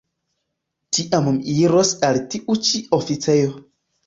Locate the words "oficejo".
2.99-3.55